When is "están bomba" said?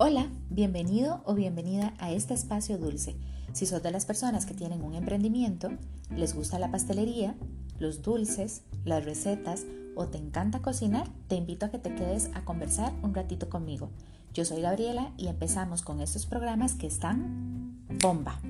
16.86-18.40